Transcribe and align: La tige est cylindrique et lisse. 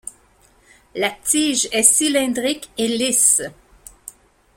La 0.95 1.11
tige 1.11 1.69
est 1.71 1.83
cylindrique 1.83 2.71
et 2.75 2.87
lisse. 2.87 3.43